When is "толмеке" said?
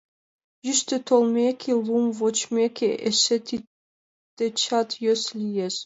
1.07-1.71